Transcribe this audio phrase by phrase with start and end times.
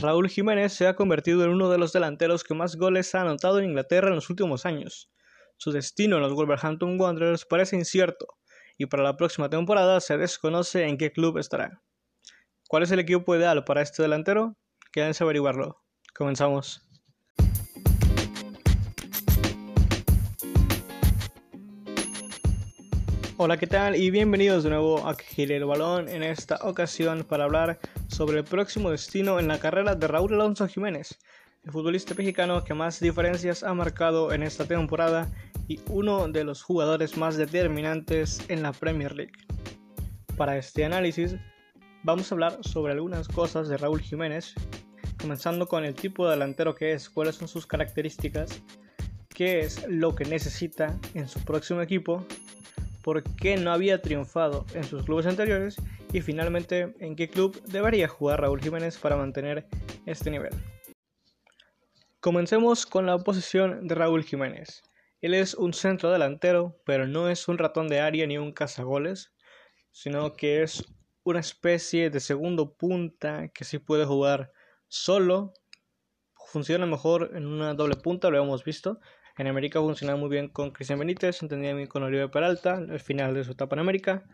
[0.00, 3.58] Raúl Jiménez se ha convertido en uno de los delanteros que más goles ha anotado
[3.58, 5.10] en Inglaterra en los últimos años.
[5.56, 8.28] Su destino en los Wolverhampton Wanderers parece incierto,
[8.76, 11.82] y para la próxima temporada se desconoce en qué club estará.
[12.68, 14.56] ¿Cuál es el equipo ideal para este delantero?
[14.92, 15.82] Quédense averiguarlo.
[16.14, 16.87] Comenzamos.
[23.40, 23.94] Hola, ¿qué tal?
[23.94, 28.44] Y bienvenidos de nuevo a Gire el Balón en esta ocasión para hablar sobre el
[28.44, 31.16] próximo destino en la carrera de Raúl Alonso Jiménez,
[31.62, 35.30] el futbolista mexicano que más diferencias ha marcado en esta temporada
[35.68, 39.34] y uno de los jugadores más determinantes en la Premier League.
[40.36, 41.36] Para este análisis
[42.02, 44.52] vamos a hablar sobre algunas cosas de Raúl Jiménez,
[45.20, 48.60] comenzando con el tipo de delantero que es, cuáles son sus características,
[49.28, 52.26] qué es lo que necesita en su próximo equipo
[53.08, 55.76] por qué no había triunfado en sus clubes anteriores
[56.12, 59.66] y finalmente en qué club debería jugar Raúl Jiménez para mantener
[60.04, 60.52] este nivel.
[62.20, 64.82] Comencemos con la posición de Raúl Jiménez.
[65.22, 69.32] Él es un centro delantero, pero no es un ratón de área ni un cazagoles,
[69.90, 70.84] sino que es
[71.22, 74.52] una especie de segundo punta que sí puede jugar
[74.86, 75.54] solo.
[76.48, 79.00] Funciona mejor en una doble punta, lo hemos visto,
[79.38, 83.34] en América funcionaba muy bien con Cristian Benítez, entendía bien con Oliver Peralta, al final
[83.34, 84.24] de su etapa en América.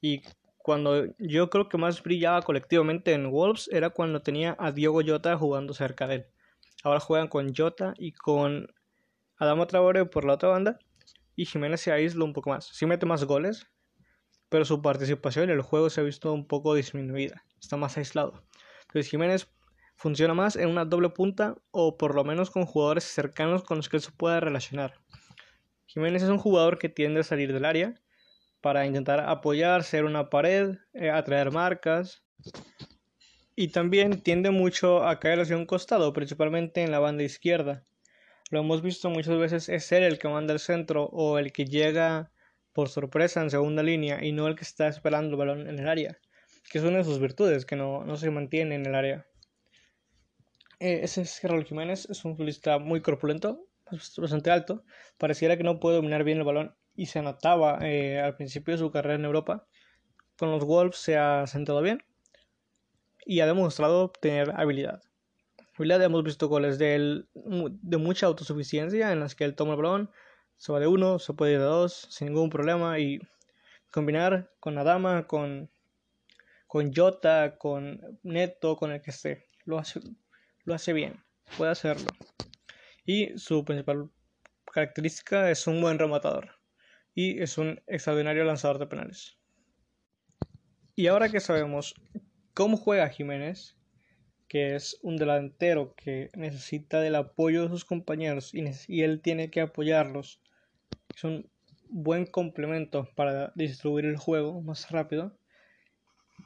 [0.00, 0.22] Y
[0.56, 5.36] cuando yo creo que más brillaba colectivamente en Wolves era cuando tenía a Diogo Jota
[5.36, 6.26] jugando cerca de él.
[6.82, 8.72] Ahora juegan con Jota y con
[9.36, 10.78] Adamo Traore por la otra banda.
[11.36, 12.66] Y Jiménez se aísla un poco más.
[12.66, 13.66] Sí mete más goles,
[14.48, 17.44] pero su participación en el juego se ha visto un poco disminuida.
[17.60, 18.42] Está más aislado.
[18.82, 19.48] Entonces Jiménez
[19.98, 23.88] funciona más en una doble punta o por lo menos con jugadores cercanos con los
[23.88, 24.94] que se pueda relacionar.
[25.86, 28.00] Jiménez es un jugador que tiende a salir del área
[28.60, 32.22] para intentar apoyar, ser una pared, eh, atraer marcas
[33.56, 37.84] y también tiende mucho a caer hacia un costado, principalmente en la banda izquierda.
[38.50, 41.64] Lo hemos visto muchas veces es él el que manda el centro o el que
[41.64, 42.30] llega
[42.72, 45.88] por sorpresa en segunda línea y no el que está esperando el balón en el
[45.88, 46.18] área,
[46.70, 49.27] que es una de sus virtudes, que no, no se mantiene en el área.
[50.80, 53.66] Eh, ese es Raúl Jiménez, es un futbolista muy corpulento,
[54.16, 54.84] bastante alto.
[55.16, 58.78] Pareciera que no puede dominar bien el balón y se notaba eh, al principio de
[58.78, 59.66] su carrera en Europa.
[60.36, 62.02] Con los Wolves se ha sentado bien
[63.26, 65.02] y ha demostrado tener habilidad.
[65.74, 69.78] Habilidad hemos visto goles de él de mucha autosuficiencia en las que él toma el
[69.78, 70.10] balón,
[70.56, 73.20] se va de uno, se puede ir de dos sin ningún problema y
[73.92, 75.70] combinar con Adama, con,
[76.66, 79.46] con Jota, con Neto, con el que esté.
[79.64, 80.00] Lo hace
[80.68, 81.14] lo hace bien,
[81.56, 82.06] puede hacerlo.
[83.06, 84.10] Y su principal
[84.70, 86.50] característica es un buen rematador
[87.14, 89.38] y es un extraordinario lanzador de penales.
[90.94, 91.94] Y ahora que sabemos
[92.52, 93.78] cómo juega Jiménez,
[94.46, 99.62] que es un delantero que necesita del apoyo de sus compañeros y, él tiene que
[99.62, 100.42] apoyarlos,
[101.16, 101.50] es un
[101.88, 105.34] buen complemento para distribuir el juego más rápido.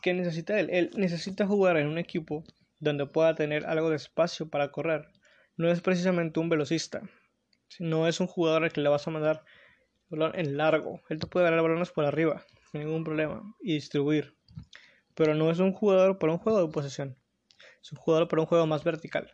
[0.00, 0.70] ¿Qué necesita él?
[0.70, 2.44] Él necesita jugar en un equipo
[2.82, 5.08] donde pueda tener algo de espacio para correr.
[5.56, 7.00] No es precisamente un velocista.
[7.78, 9.44] No es un jugador al que le vas a mandar
[10.10, 11.00] el balón en largo.
[11.08, 14.36] Él te puede dar balones por arriba, sin ningún problema, y distribuir.
[15.14, 17.16] Pero no es un jugador para un juego de posesión.
[17.80, 19.30] Es un jugador para un juego más vertical.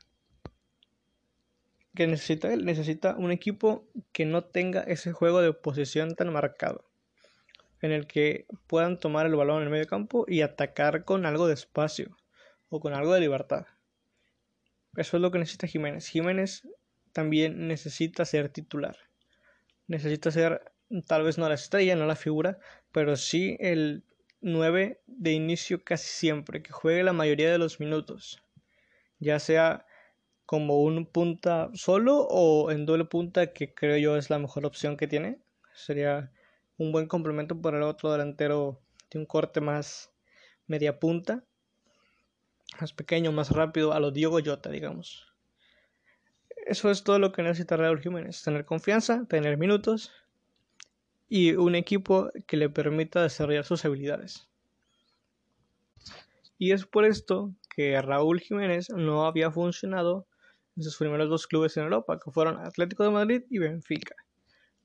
[1.95, 2.55] ¿Qué necesita?
[2.55, 6.85] Necesita un equipo que no tenga ese juego de posesión tan marcado.
[7.81, 11.47] En el que puedan tomar el balón en el medio campo y atacar con algo
[11.47, 12.18] de espacio
[12.71, 13.67] o con algo de libertad.
[14.97, 16.09] Eso es lo que necesita Jiménez.
[16.09, 16.67] Jiménez
[17.13, 18.97] también necesita ser titular.
[19.87, 20.73] Necesita ser
[21.07, 22.59] tal vez no la estrella, no la figura,
[22.93, 24.05] pero sí el
[24.41, 28.43] 9 de inicio casi siempre, que juegue la mayoría de los minutos.
[29.19, 29.87] Ya sea
[30.47, 34.97] como un punta solo o en doble punta, que creo yo es la mejor opción
[34.97, 35.41] que tiene.
[35.75, 36.33] Sería
[36.77, 38.81] un buen complemento para el otro delantero
[39.11, 40.13] de un corte más
[40.67, 41.45] media punta
[42.81, 45.27] más pequeño, más rápido, a lo Diego Jota, digamos.
[46.67, 50.13] Eso es todo lo que necesita Raúl Jiménez, tener confianza, tener minutos
[51.29, 54.49] y un equipo que le permita desarrollar sus habilidades.
[56.59, 60.27] Y es por esto que Raúl Jiménez no había funcionado
[60.77, 64.15] en sus primeros dos clubes en Europa, que fueron Atlético de Madrid y Benfica.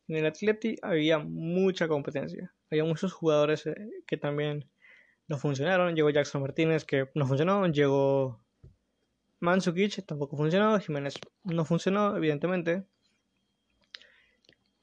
[0.07, 3.75] En el Atlético había mucha competencia, había muchos jugadores eh,
[4.05, 4.69] que también
[5.27, 5.95] no funcionaron.
[5.95, 7.65] Llegó Jackson Martínez, que no funcionó.
[7.67, 8.43] Llegó
[9.39, 10.79] Mansukic, tampoco funcionó.
[10.79, 12.83] Jiménez no funcionó, evidentemente.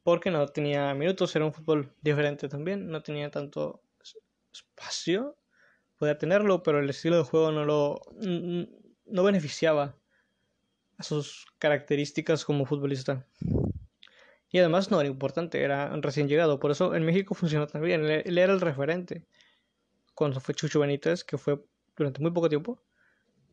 [0.03, 2.89] Porque no tenía minutos, era un fútbol diferente también.
[2.89, 3.83] No tenía tanto
[4.53, 5.37] espacio.
[5.99, 8.01] Podía tenerlo, pero el estilo de juego no lo,
[9.07, 9.97] no beneficiaba
[10.97, 13.27] a sus características como futbolista.
[14.51, 16.59] Y además no era importante, era recién llegado.
[16.59, 18.05] Por eso en México funcionó también.
[18.05, 19.27] Él, él era el referente.
[20.21, 21.65] Cuando fue Chucho Benítez, que fue
[21.97, 22.79] durante muy poco tiempo.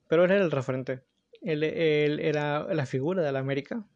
[0.10, 1.02] Pero él era el referente.
[1.42, 3.88] Él, él era la figura de la América.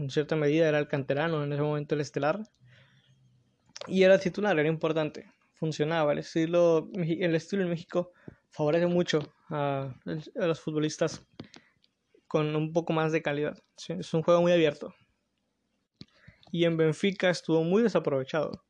[0.00, 2.42] En cierta medida era el canterano, en ese momento el estelar.
[3.86, 5.30] Y era titular, era importante.
[5.52, 6.10] Funcionaba.
[6.10, 8.10] El estilo, el estilo en México
[8.50, 9.20] favorece mucho
[9.50, 9.94] a,
[10.34, 11.24] los futbolistas
[12.26, 13.56] con un poco más de calidad.
[13.86, 14.92] Es un juego muy abierto
[16.50, 18.64] y en Benfica estuvo muy desaprovechado.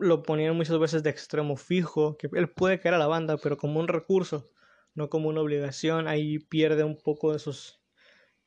[0.00, 3.56] Lo ponían muchas veces de extremo fijo, que él puede caer a la banda, pero
[3.56, 4.50] como un recurso,
[4.94, 6.08] no como una obligación.
[6.08, 7.80] Ahí pierde un poco de sus,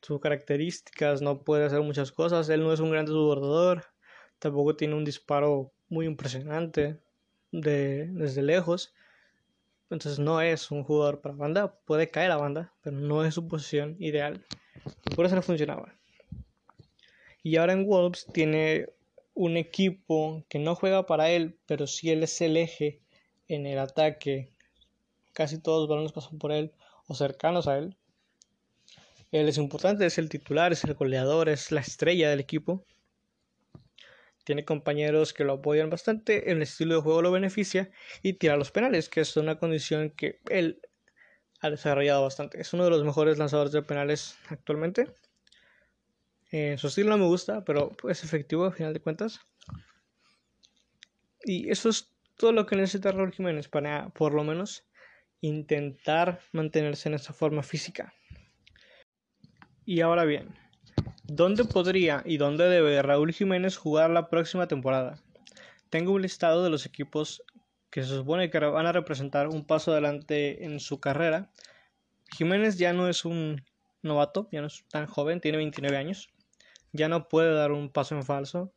[0.02, 2.50] sus características, no puede hacer muchas cosas.
[2.50, 3.86] Él no es un gran desbordador,
[4.40, 7.00] tampoco tiene un disparo muy impresionante
[7.52, 8.94] de, desde lejos.
[9.90, 13.48] Entonces no es un jugador para banda, puede caer a banda, pero no es su
[13.48, 14.46] posición ideal.
[15.16, 15.94] Por eso no funcionaba.
[17.44, 18.88] Y ahora en Wolves tiene
[19.34, 23.02] un equipo que no juega para él, pero sí él es el eje
[23.48, 24.52] en el ataque.
[25.34, 26.74] Casi todos los balones pasan por él
[27.08, 27.96] o cercanos a él.
[29.32, 32.86] Él es importante, es el titular, es el goleador, es la estrella del equipo.
[34.44, 37.92] Tiene compañeros que lo apoyan bastante, el estilo de juego lo beneficia
[38.24, 40.82] y tira los penales, que es una condición que él
[41.62, 42.60] ha desarrollado bastante.
[42.60, 45.08] Es uno de los mejores lanzadores de penales actualmente.
[46.52, 49.40] Eh, su estilo no me gusta, pero es efectivo a final de cuentas.
[51.44, 54.84] Y eso es todo lo que necesita Raúl Jiménez para, por lo menos,
[55.40, 58.14] intentar mantenerse en esa forma física.
[59.86, 60.54] Y ahora bien,
[61.24, 65.24] ¿dónde podría y dónde debe Raúl Jiménez jugar la próxima temporada?
[65.90, 67.44] Tengo un listado de los equipos
[67.90, 71.50] que se supone que van a representar un paso adelante en su carrera.
[72.38, 73.64] Jiménez ya no es un
[74.02, 76.30] novato, ya no es tan joven, tiene 29 años
[76.92, 78.74] ya no puede dar un paso en falso.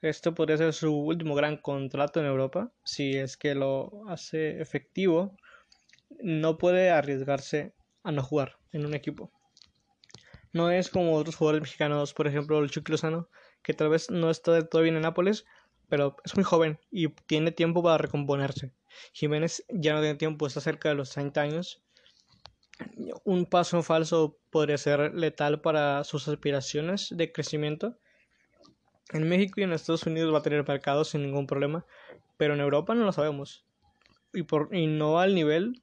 [0.00, 2.72] Esto podría ser su último gran contrato en Europa.
[2.84, 5.36] Si es que lo hace efectivo,
[6.22, 9.30] no puede arriesgarse a no jugar en un equipo.
[10.52, 13.28] No es como otros jugadores mexicanos, por ejemplo el Chucky Lozano,
[13.62, 15.44] que tal vez no está del todo bien en Nápoles,
[15.88, 18.72] pero es muy joven y tiene tiempo para recomponerse.
[19.12, 21.82] Jiménez ya no tiene tiempo, está cerca de los 30 años
[23.24, 27.98] un paso falso podría ser letal para sus aspiraciones de crecimiento.
[29.12, 31.84] En México y en Estados Unidos va a tener mercado sin ningún problema,
[32.36, 33.64] pero en Europa no lo sabemos.
[34.32, 35.82] Y, por, y no al nivel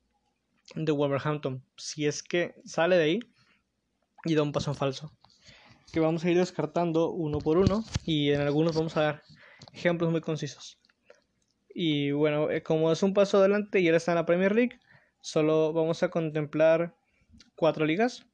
[0.76, 1.64] de Wolverhampton.
[1.76, 3.20] Si es que sale de ahí
[4.26, 5.12] y da un paso falso.
[5.92, 9.24] Que vamos a ir descartando uno por uno y en algunos vamos a dar
[9.74, 10.80] ejemplos muy concisos.
[11.74, 14.80] Y bueno, eh, como es un paso adelante y él está en la Premier League,
[15.22, 16.96] solo vamos a contemplar
[17.56, 18.26] cuatro ligas,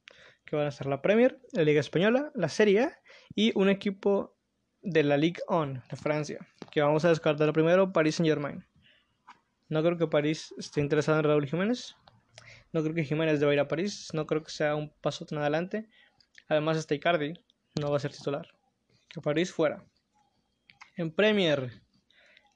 [0.45, 2.99] que van a ser la Premier, la Liga Española, la Serie A
[3.35, 4.35] y un equipo
[4.81, 8.65] de la Ligue 1 de Francia, que vamos a descartar primero, Paris Saint Germain.
[9.69, 11.95] No creo que París esté interesado en Raúl Jiménez.
[12.73, 14.09] No creo que Jiménez deba ir a París.
[14.13, 15.87] No creo que sea un paso tan adelante.
[16.47, 17.33] Además, este Icardi
[17.79, 18.47] no va a ser titular.
[19.09, 19.83] Que París fuera.
[20.95, 21.81] En Premier,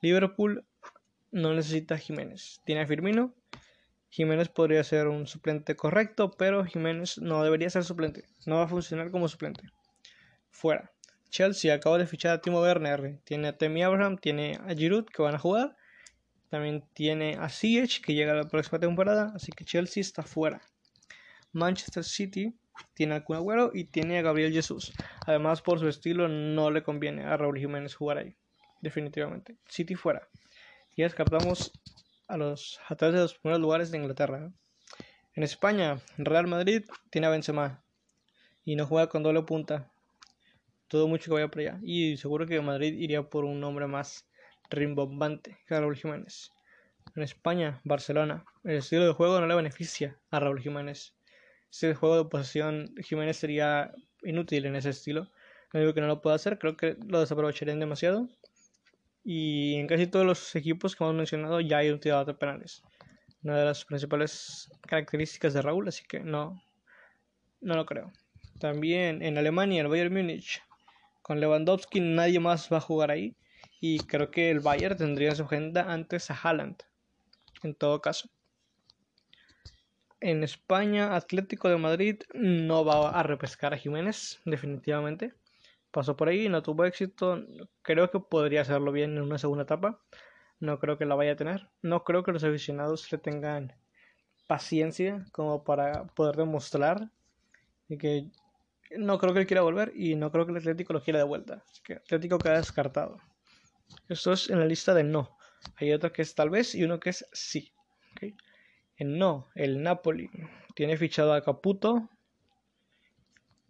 [0.02, 0.66] Liverpool
[1.32, 2.62] no necesita Jiménez.
[2.66, 3.34] Tiene a Firmino
[4.10, 8.26] Jiménez podría ser un suplente correcto, pero Jiménez no debería ser suplente.
[8.46, 9.64] No va a funcionar como suplente.
[10.50, 10.92] Fuera.
[11.30, 13.20] Chelsea acaba de fichar a Timo Werner.
[13.24, 15.76] Tiene a Temi Abraham, tiene a Giroud que van a jugar.
[16.50, 19.34] También tiene a Ziyech que llega la próxima temporada.
[19.36, 20.62] Así que Chelsea está fuera.
[21.52, 22.56] Manchester City
[22.94, 24.94] tiene a Kun y tiene a Gabriel Jesús.
[25.26, 28.36] Además, por su estilo, no le conviene a Raúl Jiménez jugar ahí.
[28.82, 29.58] Definitivamente.
[29.68, 30.28] City fuera.
[30.96, 31.72] Y descartamos
[32.28, 34.52] a los atrás de los primeros lugares de Inglaterra.
[35.34, 37.84] En España, Real Madrid tiene a Benzema
[38.66, 39.92] y no juega con doble punta.
[40.88, 41.80] Todo mucho que vaya para allá.
[41.84, 44.28] Y seguro que Madrid iría por un nombre más
[44.70, 46.52] rimbombante que Raúl Jiménez.
[47.16, 48.46] En España, Barcelona.
[48.64, 51.14] El estilo de juego no le beneficia a Raúl Jiménez.
[51.72, 53.94] Ese juego de posición, Jiménez sería
[54.24, 55.30] inútil en ese estilo.
[55.74, 58.30] No digo que no lo pueda hacer, creo que lo desaprovecharían demasiado
[59.30, 62.82] y en casi todos los equipos que hemos mencionado ya hay un tirador de penales.
[63.44, 66.64] Una de las principales características de Raúl, así que no,
[67.60, 68.14] no lo creo.
[68.58, 70.64] También en Alemania, el Bayern Múnich,
[71.22, 73.36] con Lewandowski nadie más va a jugar ahí.
[73.82, 76.78] Y creo que el Bayern tendría en su agenda antes a Haaland,
[77.64, 78.30] en todo caso.
[80.22, 85.34] En España, Atlético de Madrid no va a repescar a Jiménez, definitivamente
[85.98, 87.44] pasó por ahí, no tuvo éxito.
[87.82, 90.00] Creo que podría hacerlo bien en una segunda etapa.
[90.60, 91.72] No creo que la vaya a tener.
[91.82, 93.74] No creo que los aficionados le tengan
[94.46, 97.10] paciencia como para poder demostrar
[97.90, 98.30] que
[98.96, 101.26] no creo que él quiera volver y no creo que el Atlético lo quiera de
[101.26, 101.64] vuelta.
[101.68, 103.18] Así que Atlético queda descartado.
[104.08, 105.36] Esto es en la lista de no.
[105.78, 107.74] Hay otro que es tal vez y uno que es sí.
[108.98, 110.30] En no, el Napoli
[110.76, 112.08] tiene fichado a Caputo.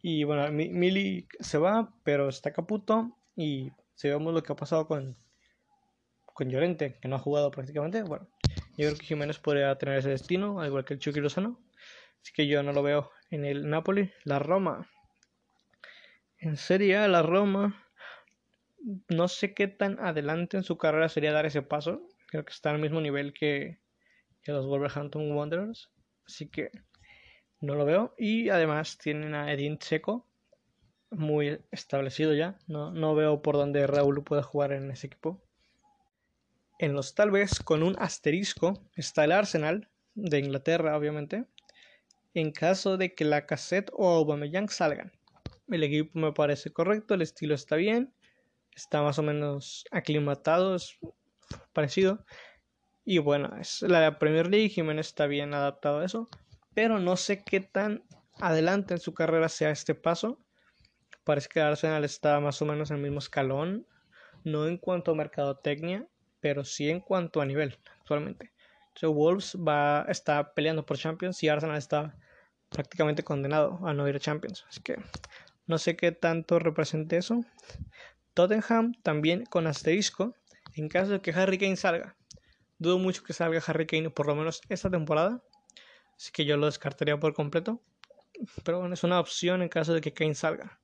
[0.10, 3.18] Y bueno, Mili se va, pero está Caputo.
[3.36, 5.18] Y si vemos lo que ha pasado con,
[6.24, 8.26] con Llorente, que no ha jugado prácticamente, bueno,
[8.78, 11.60] yo creo que Jiménez podría tener ese destino, al igual que el Chucky Lozano.
[12.22, 14.10] Así que yo no lo veo en el Napoli.
[14.24, 14.90] La Roma.
[16.38, 17.86] En Serie la Roma.
[19.10, 22.08] No sé qué tan adelante en su carrera sería dar ese paso.
[22.28, 23.82] Creo que está al mismo nivel que,
[24.42, 25.92] que los Wolverhampton Wanderers.
[26.26, 26.72] Así que
[27.62, 28.14] no lo veo.
[28.18, 30.26] Y además tienen a Edin Checo.
[31.10, 32.58] Muy establecido ya.
[32.68, 35.42] No, no veo por dónde Raúl pueda jugar en ese equipo.
[36.80, 41.46] En los tal vez con un asterisco está el Arsenal de Inglaterra, obviamente.
[42.34, 45.12] En caso de que la cassette o Aubameyang salgan.
[45.70, 48.14] El equipo me parece correcto, el estilo está bien,
[48.76, 50.98] está más o menos aclimatado, es
[51.74, 52.24] parecido.
[53.04, 56.30] Y bueno, es la Premier League, Jiménez está bien adaptado a eso.
[56.78, 58.04] Pero no sé qué tan
[58.36, 60.40] adelante en su carrera sea este paso.
[61.24, 63.88] Parece que Arsenal está más o menos en el mismo escalón.
[64.44, 66.08] No en cuanto a mercadotecnia,
[66.40, 68.54] pero sí en cuanto a nivel actualmente.
[68.90, 72.16] Entonces Wolves va, está peleando por Champions y Arsenal está
[72.70, 74.64] prácticamente condenado a no ir a Champions.
[74.70, 74.98] Así que
[75.66, 77.44] no sé qué tanto represente eso.
[78.36, 80.36] Tottenham también con asterisco
[80.76, 82.16] en caso de que Harry Kane salga.
[82.78, 85.42] Dudo mucho que salga Harry Kane por lo menos esta temporada.
[86.18, 87.82] Así que yo lo descartaría por completo.
[88.64, 90.80] Pero bueno, es una opción en caso de que Kane salga.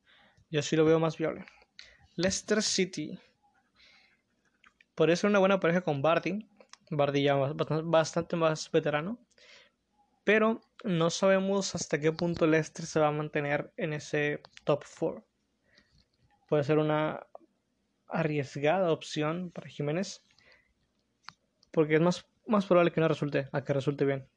[0.49, 1.45] Yo sí lo veo más viable.
[2.15, 3.19] Leicester City
[4.95, 6.47] Podría ser una buena pareja con Barty.
[6.91, 9.17] Barty ya bastante más veterano.
[10.23, 15.25] Pero no sabemos hasta qué punto Leicester se va a mantener en ese top 4.
[16.47, 17.25] Puede ser una
[18.07, 20.23] arriesgada opción para Jiménez.
[21.71, 24.27] Porque es más, más probable que no resulte a que resulte bien.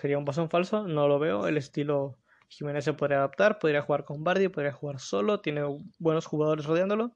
[0.00, 1.46] Sería un pasón falso, no lo veo.
[1.46, 5.62] El estilo Jiménez se podría adaptar, podría jugar con Bardi, podría jugar solo, tiene
[5.98, 7.12] buenos jugadores rodeándolo.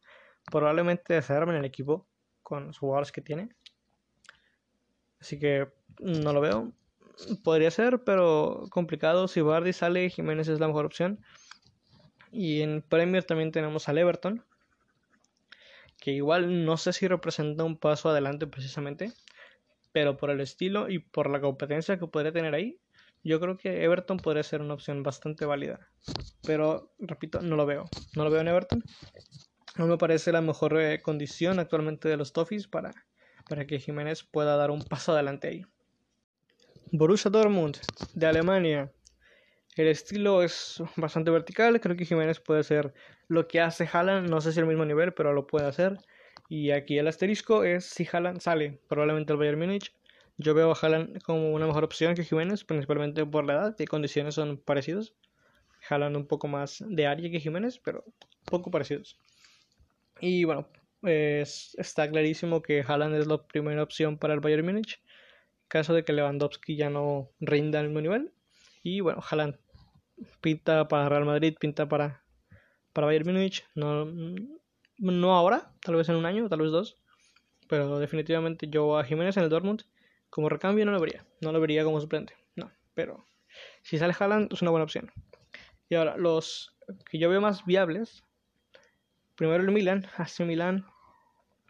[0.50, 2.06] Probablemente se armen el equipo
[2.42, 3.50] con los jugadores que tiene.
[5.20, 5.68] Así que
[6.00, 6.72] no lo veo.
[7.42, 9.28] Podría ser, pero complicado.
[9.28, 11.20] Si Bardi sale, Jiménez es la mejor opción.
[12.30, 14.44] Y en Premier también tenemos al Everton.
[16.00, 19.12] Que igual no sé si representa un paso adelante precisamente.
[19.92, 22.78] Pero por el estilo y por la competencia que podría tener ahí,
[23.24, 25.88] yo creo que Everton podría ser una opción bastante válida.
[26.44, 27.90] Pero, repito, no lo veo.
[28.14, 28.84] No lo veo en Everton
[29.78, 32.90] no me parece la mejor eh, condición actualmente de los Toffees para,
[33.48, 35.66] para que Jiménez pueda dar un paso adelante ahí.
[36.90, 37.76] Borussia Dortmund
[38.14, 38.92] de Alemania.
[39.76, 41.80] El estilo es bastante vertical.
[41.80, 42.92] Creo que Jiménez puede hacer
[43.28, 44.28] lo que hace Haaland.
[44.28, 45.98] No sé si al mismo nivel, pero lo puede hacer.
[46.48, 49.92] Y aquí el asterisco es si Haaland sale, probablemente el Bayern Múnich.
[50.38, 53.84] Yo veo a Haaland como una mejor opción que Jiménez, principalmente por la edad y
[53.84, 55.14] condiciones son parecidos.
[55.88, 58.04] Haaland un poco más de área que Jiménez, pero
[58.44, 59.18] poco parecidos.
[60.20, 60.68] Y bueno,
[61.00, 65.02] pues está clarísimo que Haaland es la primera opción para el Bayern Múnich.
[65.68, 68.32] Caso de que Lewandowski ya no rinda al mismo nivel.
[68.82, 69.58] Y bueno, Haaland
[70.40, 72.24] pinta para Real Madrid, pinta para,
[72.92, 73.64] para Bayern Múnich.
[73.74, 74.06] No,
[74.98, 76.96] no ahora, tal vez en un año, tal vez dos.
[77.68, 79.82] Pero definitivamente yo a Jiménez en el Dortmund
[80.30, 81.24] como recambio no lo vería.
[81.40, 82.34] No lo vería como suplente.
[82.56, 83.24] No, pero
[83.82, 85.10] si sale Haaland es una buena opción.
[85.88, 86.76] Y ahora, los
[87.10, 88.24] que yo veo más viables
[89.38, 90.84] primero el Milan, hace Milan,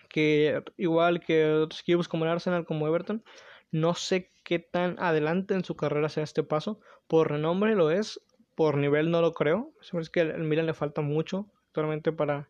[0.08, 3.22] que igual que otros equipos como el Arsenal, como Everton,
[3.70, 6.80] no sé qué tan adelante en su carrera sea este paso.
[7.06, 8.20] Por renombre lo es,
[8.54, 9.72] por nivel no lo creo.
[9.82, 12.48] Es que al Milan le falta mucho actualmente para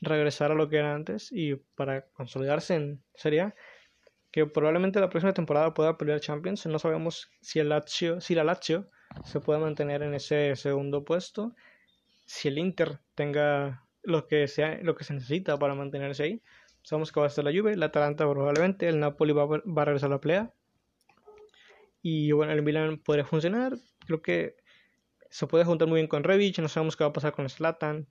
[0.00, 3.54] regresar a lo que era antes y para consolidarse en Serie
[4.30, 6.66] Que probablemente la próxima temporada pueda pelear Champions.
[6.66, 8.90] No sabemos si el Lazio, si la Lazio
[9.24, 11.54] se puede mantener en ese segundo puesto.
[12.26, 16.42] Si el Inter tenga lo que, sea, lo que se necesita para mantenerse ahí.
[16.82, 20.10] Sabemos que va a ser la Juve, la Atalanta probablemente, el Napoli va, a regresar
[20.10, 20.52] a la pelea.
[22.02, 23.74] Y bueno, el Milan podría funcionar.
[24.06, 24.56] Creo que
[25.30, 26.58] se puede juntar muy bien con Revich.
[26.60, 28.06] No sabemos qué va a pasar con Slatan.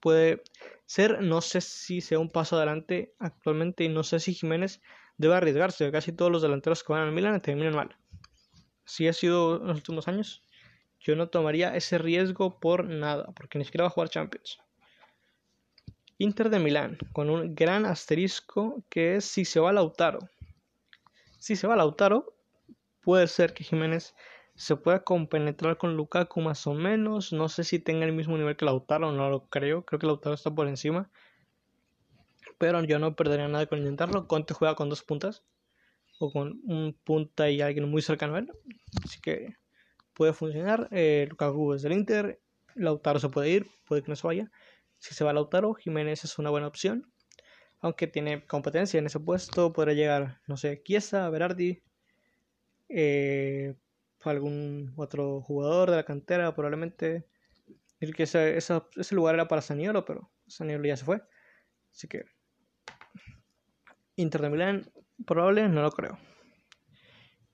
[0.00, 0.42] Puede
[0.86, 3.84] ser, no sé si sea un paso adelante actualmente.
[3.84, 4.82] Y no sé si Jiménez
[5.16, 5.90] debe arriesgarse.
[5.90, 7.96] Casi todos los delanteros que van al Milan terminan mal.
[8.84, 10.42] Si ha sido en los últimos años.
[11.00, 13.32] Yo no tomaría ese riesgo por nada.
[13.34, 14.58] Porque ni siquiera va a jugar Champions.
[16.18, 20.20] Inter de Milán, con un gran asterisco que es si se va Lautaro.
[21.38, 22.34] Si se va Lautaro,
[23.02, 24.14] puede ser que Jiménez
[24.56, 27.32] se pueda compenetrar con Lukaku más o menos.
[27.32, 29.84] No sé si tenga el mismo nivel que Lautaro, no lo creo.
[29.84, 31.10] Creo que Lautaro está por encima.
[32.58, 34.28] Pero yo no perdería nada con intentarlo.
[34.28, 35.44] Conte juega con dos puntas.
[36.20, 38.52] O con un punta y alguien muy cercano a él.
[39.04, 39.54] Así que
[40.14, 40.88] puede funcionar.
[40.92, 42.40] Eh, Lukaku es del Inter.
[42.76, 44.50] Lautaro se puede ir, puede que no se vaya.
[44.98, 47.12] Si se va Lautaro, Jiménez es una buena opción.
[47.80, 51.82] Aunque tiene competencia en ese puesto, podrá llegar, no sé, Chiesa, Berardi,
[52.88, 53.74] eh,
[54.30, 57.26] algún otro jugador de la cantera, probablemente.
[58.00, 61.22] que ese, ese, lugar era para Saniolo, pero Saniolo ya se fue.
[61.90, 62.24] Así que.
[64.16, 64.92] Inter de Milán,
[65.26, 66.18] probable, no lo creo.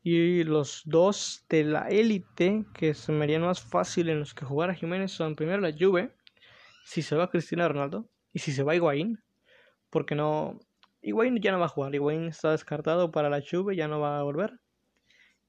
[0.02, 4.46] Y los dos de la élite que se me harían más fácil en los que
[4.46, 6.14] jugara Jiménez son primero la Juve,
[6.84, 9.22] si se va Cristiano Ronaldo, y si se va Higuaín,
[9.90, 10.58] porque no.
[11.02, 14.18] Higuaín ya no va a jugar, Higuaín está descartado para la Juve, ya no va
[14.18, 14.60] a volver.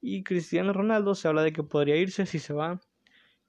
[0.01, 2.81] Y Cristiano Ronaldo se habla de que podría irse si se va.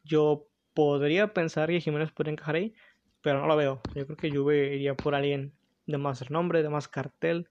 [0.05, 2.75] Yo podría pensar que Jiménez podría encajar ahí,
[3.23, 3.81] pero no lo veo.
[3.95, 5.55] Yo creo que Juve iría por alguien
[5.87, 7.49] de más renombre, de más cartel,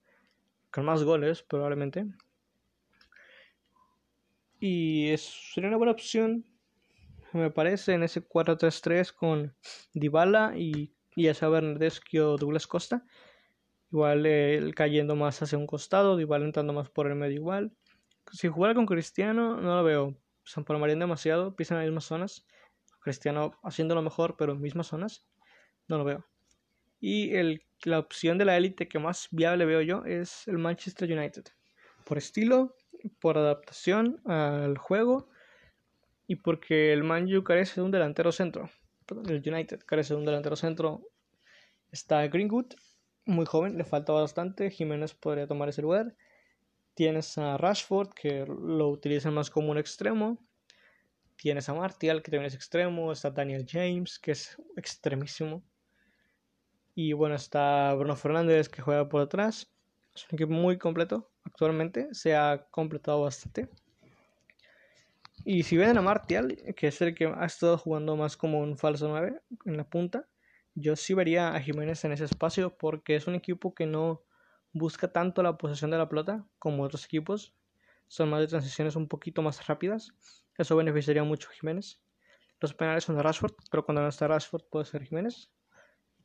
[0.69, 2.05] con más goles probablemente.
[4.59, 5.21] Y es,
[5.53, 6.45] sería una buena opción,
[7.33, 9.55] me parece, en ese 4-3-3 con
[9.93, 13.03] Dybala y, y ya sea Bernardeschi o Douglas Costa.
[13.91, 17.75] Igual él cayendo más hacia un costado, Dybala entrando más por el medio igual.
[18.31, 20.15] Si jugara con Cristiano, no lo veo.
[20.43, 22.45] Se empalmarían demasiado, pisan las mismas zonas.
[23.01, 25.25] Cristiano haciendo mejor, pero en mismas zonas.
[25.87, 26.25] No lo veo.
[26.99, 31.11] Y el, la opción de la élite que más viable veo yo es el Manchester
[31.11, 31.45] United.
[32.05, 32.75] Por estilo,
[33.19, 35.29] por adaptación al juego
[36.27, 38.69] y porque el Man U carece de un delantero centro.
[39.27, 41.01] El United carece de un delantero centro.
[41.91, 42.73] Está Greenwood,
[43.25, 44.69] muy joven, le falta bastante.
[44.69, 46.15] Jiménez podría tomar ese lugar.
[46.93, 50.37] Tienes a Rashford, que lo utilizan más como un extremo.
[51.35, 53.11] Tienes a Martial, que también es extremo.
[53.11, 55.63] Está Daniel James, que es extremísimo.
[56.93, 59.71] Y bueno, está Bruno Fernández, que juega por atrás.
[60.13, 62.13] Es un equipo muy completo actualmente.
[62.13, 63.69] Se ha completado bastante.
[65.43, 68.77] Y si ven a Martial, que es el que ha estado jugando más como un
[68.77, 70.27] falso 9 en la punta,
[70.75, 74.21] yo sí vería a Jiménez en ese espacio porque es un equipo que no
[74.73, 77.53] busca tanto la posesión de la pelota como otros equipos.
[78.07, 80.13] Son más de transiciones un poquito más rápidas.
[80.57, 82.01] Eso beneficiaría mucho a Jiménez.
[82.59, 85.49] Los penales son de Rashford, pero cuando no está Rashford puede ser Jiménez.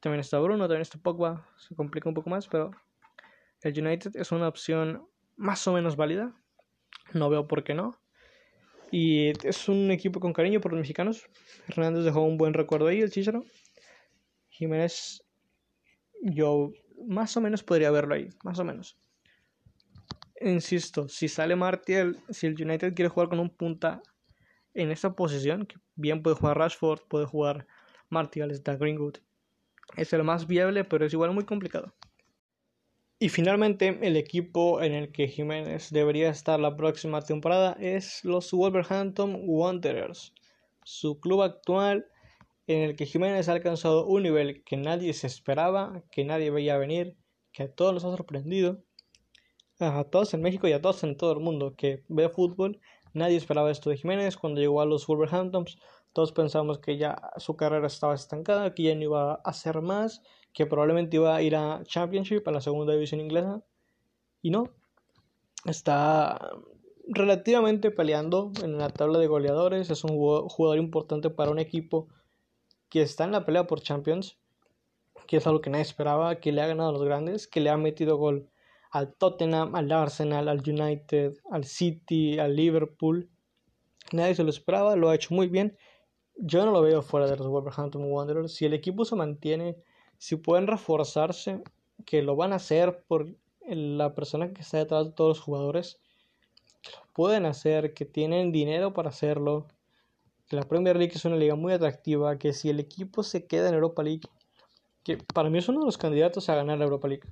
[0.00, 1.48] También está Bruno, también está Pogba.
[1.56, 2.70] Se complica un poco más, pero
[3.62, 5.06] el United es una opción
[5.36, 6.34] más o menos válida.
[7.14, 7.98] No veo por qué no.
[8.90, 11.26] Y es un equipo con cariño por los mexicanos.
[11.68, 13.44] Hernández dejó un buen recuerdo ahí, el Chicharo.
[14.48, 15.22] Jiménez,
[16.22, 16.72] yo
[17.06, 18.98] más o menos podría verlo ahí, más o menos.
[20.40, 24.02] Insisto, si sale Martial, si el United quiere jugar con un punta
[24.74, 27.66] en esa posición, que bien puede jugar Rashford, puede jugar
[28.10, 29.16] Martial, está Greenwood,
[29.96, 31.94] es el más viable, pero es igual muy complicado.
[33.18, 38.52] Y finalmente, el equipo en el que Jiménez debería estar la próxima temporada es los
[38.52, 40.34] Wolverhampton Wanderers,
[40.84, 42.06] su club actual
[42.66, 46.76] en el que Jiménez ha alcanzado un nivel que nadie se esperaba, que nadie veía
[46.76, 47.16] venir,
[47.52, 48.82] que a todos nos ha sorprendido,
[49.78, 52.80] a todos en México y a todos en todo el mundo que ve fútbol,
[53.12, 54.36] nadie esperaba esto de Jiménez.
[54.36, 55.78] Cuando llegó a los Wolverhamptons,
[56.12, 60.22] todos pensamos que ya su carrera estaba estancada, que ya no iba a hacer más,
[60.52, 63.62] que probablemente iba a ir a Championship, a la segunda división inglesa,
[64.42, 64.70] y no,
[65.66, 66.50] está
[67.06, 72.08] relativamente peleando en la tabla de goleadores, es un jugador importante para un equipo
[72.88, 74.38] que está en la pelea por Champions,
[75.26, 77.70] que es algo que nadie esperaba, que le ha ganado a los grandes, que le
[77.70, 78.48] ha metido gol
[78.90, 83.28] al Tottenham, al Arsenal, al United, al City, al Liverpool.
[84.12, 85.76] Nadie se lo esperaba, lo ha hecho muy bien.
[86.36, 88.54] Yo no lo veo fuera de los Wolverhampton Wanderers.
[88.54, 89.76] Si el equipo se mantiene,
[90.18, 91.62] si pueden reforzarse,
[92.04, 93.26] que lo van a hacer por
[93.66, 96.00] la persona que está detrás de todos los jugadores,
[96.82, 99.66] que lo pueden hacer, que tienen dinero para hacerlo,
[100.48, 103.68] que la Premier League es una liga muy atractiva, que si el equipo se queda
[103.68, 104.22] en Europa League,
[105.02, 107.28] que para mí es uno de los candidatos a ganar la Europa League.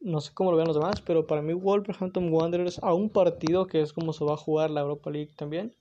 [0.00, 3.66] No sé cómo lo ven los demás, pero para mí Wolverhampton Wanderers a un partido
[3.66, 5.74] que es como se va a jugar la Europa League también,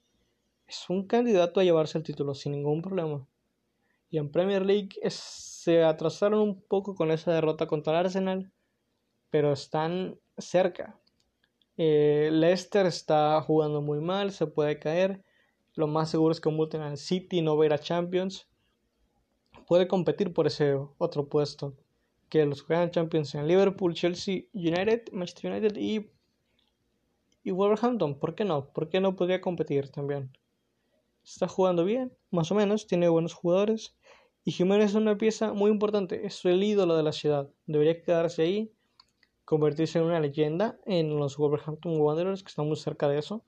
[0.68, 3.28] es un candidato a llevarse el título sin ningún problema.
[4.10, 8.52] Y en Premier League se atrasaron un poco con esa derrota contra el Arsenal,
[9.30, 11.00] pero están cerca.
[11.78, 15.24] Eh, Leicester está jugando muy mal, se puede caer.
[15.76, 18.48] Lo más seguro es que multen al City, no ver a Champions.
[19.68, 21.76] Puede competir por ese otro puesto.
[22.30, 26.10] Que los juegan Champions en Liverpool, Chelsea, United, Manchester United y,
[27.44, 28.72] Y Wolverhampton, ¿por qué no?
[28.72, 30.36] ¿Por qué no podría competir también?
[31.24, 33.96] Está jugando bien, más o menos, tiene buenos jugadores.
[34.44, 37.50] Y Jiménez es una pieza muy importante, es el ídolo de la ciudad.
[37.66, 38.72] Debería quedarse ahí,
[39.44, 43.44] convertirse en una leyenda en los Wolverhampton Wanderers, que están muy cerca de eso.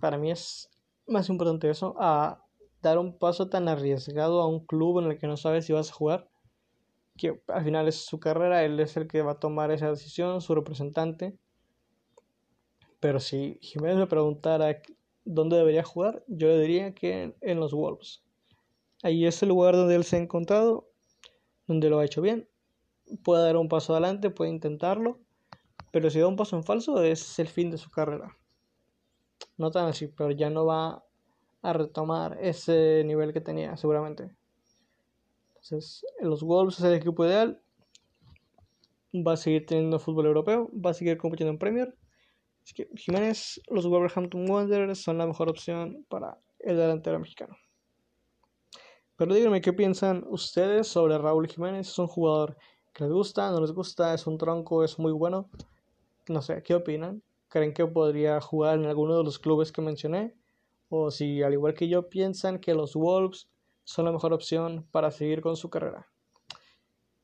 [0.00, 0.70] Para mí es
[1.06, 2.44] más importante eso a
[2.82, 5.90] dar un paso tan arriesgado a un club en el que no sabes si vas
[5.90, 6.28] a jugar,
[7.16, 10.40] que al final es su carrera, él es el que va a tomar esa decisión,
[10.40, 11.38] su representante.
[13.00, 14.82] Pero si Jiménez me preguntara
[15.24, 18.22] dónde debería jugar, yo le diría que en los Wolves.
[19.02, 20.88] Ahí es el lugar donde él se ha encontrado,
[21.66, 22.48] donde lo ha hecho bien.
[23.22, 25.20] Puede dar un paso adelante, puede intentarlo,
[25.90, 28.36] pero si da un paso en falso es el fin de su carrera.
[29.56, 31.04] No tan así, pero ya no va
[31.62, 34.34] a retomar ese nivel que tenía seguramente.
[35.54, 37.60] Entonces, los Wolves es el equipo ideal.
[39.14, 41.96] Va a seguir teniendo fútbol europeo, va a seguir compitiendo en Premier.
[42.64, 47.56] Así que Jiménez, los Wolverhampton Wanderers son la mejor opción para el delantero mexicano.
[49.16, 51.88] Pero díganme qué piensan ustedes sobre Raúl Jiménez.
[51.88, 52.56] ¿Es un jugador
[52.92, 54.12] que les gusta, no les gusta?
[54.12, 54.82] ¿Es un tronco?
[54.82, 55.48] ¿Es muy bueno?
[56.28, 57.22] No sé, ¿qué opinan?
[57.54, 60.34] ¿Creen que podría jugar en alguno de los clubes que mencioné?
[60.88, 63.48] o si al igual que yo piensan que los Wolves
[63.84, 66.08] son la mejor opción para seguir con su carrera.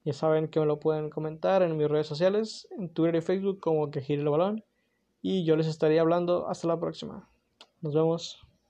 [0.04, 3.60] Ya saben que me lo pueden comentar en mis redes sociales, en Twitter y Facebook
[3.60, 4.64] como que gire el balón
[5.20, 7.28] y yo les estaría hablando hasta la próxima.
[7.80, 8.49] Nos vemos.